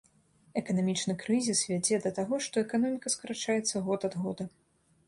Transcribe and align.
Эканамічны 0.61 1.15
крызіс 1.25 1.61
вядзе 1.73 2.01
да 2.07 2.13
таго, 2.17 2.41
што 2.47 2.55
эканоміка 2.69 3.07
скарачаецца 3.17 3.75
год 3.91 3.99
ад 4.13 4.19
года. 4.27 4.53